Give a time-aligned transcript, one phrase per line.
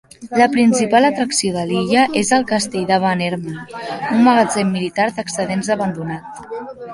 [0.41, 3.61] La principal atracció de l'illa és el castell de Bannerman,
[4.15, 6.43] un magatzem militar d'excedents abandonat.